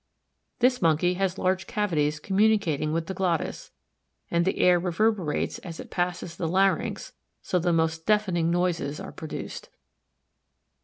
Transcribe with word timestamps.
This 0.61 0.81
Monkey 0.81 1.13
has 1.13 1.37
large 1.37 1.67
cavities 1.67 2.19
communicating 2.19 2.91
with 2.91 3.05
the 3.05 3.13
glottis, 3.13 3.69
and 4.31 4.45
the 4.45 4.57
air 4.57 4.79
reverberates 4.79 5.59
as 5.59 5.79
it 5.79 5.91
passes 5.91 6.35
the 6.37 6.47
larynx 6.47 7.13
so 7.43 7.59
the 7.59 7.71
most 7.71 8.07
deafening 8.07 8.49
noises 8.49 8.99
are 8.99 9.11
produced. 9.11 9.69